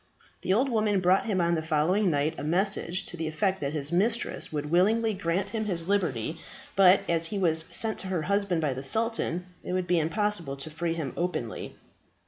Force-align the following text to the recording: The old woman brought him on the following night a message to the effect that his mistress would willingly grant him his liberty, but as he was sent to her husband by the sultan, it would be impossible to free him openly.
The 0.41 0.51
old 0.51 0.67
woman 0.69 0.99
brought 0.99 1.27
him 1.27 1.39
on 1.39 1.53
the 1.53 1.61
following 1.61 2.09
night 2.09 2.33
a 2.39 2.43
message 2.43 3.05
to 3.05 3.17
the 3.17 3.27
effect 3.27 3.59
that 3.61 3.73
his 3.73 3.91
mistress 3.91 4.51
would 4.51 4.71
willingly 4.71 5.13
grant 5.13 5.49
him 5.49 5.65
his 5.65 5.87
liberty, 5.87 6.39
but 6.75 7.01
as 7.07 7.27
he 7.27 7.37
was 7.37 7.65
sent 7.69 7.99
to 7.99 8.07
her 8.07 8.23
husband 8.23 8.61
by 8.61 8.73
the 8.73 8.83
sultan, 8.83 9.45
it 9.63 9.73
would 9.73 9.85
be 9.85 9.99
impossible 9.99 10.57
to 10.57 10.71
free 10.71 10.95
him 10.95 11.13
openly. 11.15 11.75